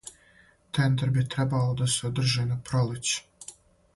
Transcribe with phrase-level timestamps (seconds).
[0.71, 3.53] Тендер би требало да се одржи на пролеће.